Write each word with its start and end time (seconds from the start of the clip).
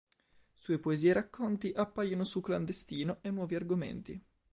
Sue 0.55 0.79
poesie 0.79 1.11
e 1.11 1.13
racconti 1.13 1.71
appaiono 1.75 2.23
su 2.23 2.41
"ClanDestino" 2.41 3.19
e 3.21 3.29
"Nuovi 3.29 3.53
Argomenti". 3.53 4.23